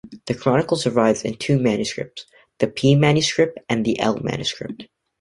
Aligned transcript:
The 0.25 0.33
chronicle 0.33 0.77
survives 0.77 1.21
in 1.25 1.35
two 1.37 1.59
manuscripts: 1.59 2.25
The 2.57 2.65
P 2.69 2.95
manuscript 2.95 3.59
and 3.69 3.85
the 3.85 3.99
L 3.99 4.17
manuscript. 4.19 4.87